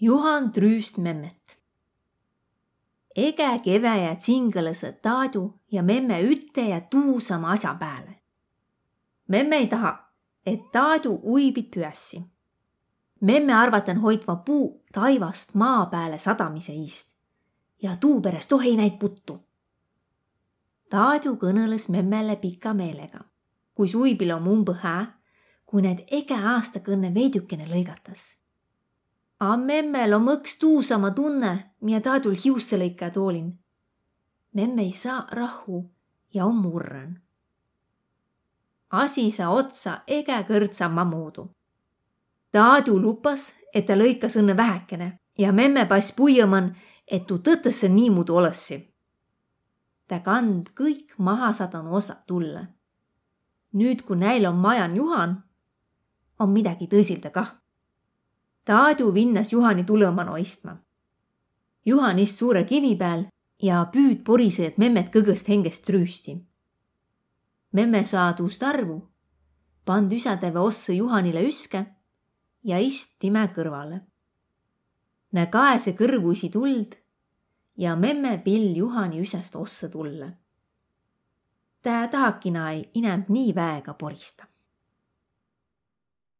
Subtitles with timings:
[0.00, 1.54] Juhan trüüst memmet.
[3.16, 8.18] Ege keve ja tsingõlõsõ Taadu ja memme ütte ja tuusama asja pääle.
[9.28, 10.12] memme ei taha,
[10.46, 12.22] et Taadu uibit püässi.
[13.20, 17.16] memme arvatan hoitva puu taivast maa pääle sadamise iist
[17.82, 19.40] ja tuu peres tohi näid puttu.
[20.90, 23.24] Taadu kõnõles memmele pika meelega,
[23.74, 25.20] kuis uibil om umbõ hää,
[25.66, 28.36] kui need ege aastakõnne veidükene lõigatas
[29.36, 31.50] A memmel om õks tuusama tunne,
[31.84, 33.58] miä taadul hiusse lõika toolin.
[34.52, 35.90] memme ei saa rahu
[36.34, 37.20] ja om murran.
[38.90, 41.50] asi saa otsa ege kõrdsama muudu.
[42.52, 46.74] Taadu lupas, et ta lõikas õnne vähekene ja memme pass puiõman,
[47.06, 48.94] et tuu tõtõsse niimoodi olõssi.
[50.08, 52.66] ta kand kõik maha sadanu osad tulla.
[53.72, 55.44] nüüd, kui näil on majan Juhan,
[56.38, 57.65] on midagi tõsilda kah
[58.66, 60.72] Taadu vinnas Juhani tulõmano istma.
[61.86, 63.20] Juhan ist suure kivi peal
[63.62, 66.34] ja püüd porisõjad memmet kõgõst hengest rüüsti.
[67.72, 69.08] memme saa tuust arvu,
[69.84, 71.84] pand üsadeve ossa Juhanile üske
[72.64, 74.00] ja ist time kõrvale.
[75.32, 76.96] Nä kaese kõrvuisi tuld
[77.76, 80.26] ja memme pill Juhani üsest ossa tulla.
[81.82, 84.46] Tä tahakina ei inemb nii väega porista